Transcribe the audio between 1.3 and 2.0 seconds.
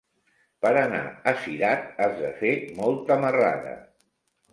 a Cirat